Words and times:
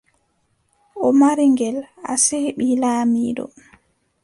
O 1.05 1.07
maari 1.19 1.45
ngel, 1.53 1.77
asee, 2.13 2.47
ɓii 2.57 2.79
laamiiɗo. 2.81 3.45